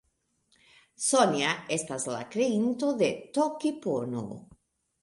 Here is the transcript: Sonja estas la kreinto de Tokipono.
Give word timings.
Sonja 1.07 1.53
estas 1.77 2.09
la 2.15 2.25
kreinto 2.33 2.91
de 3.05 3.13
Tokipono. 3.39 4.27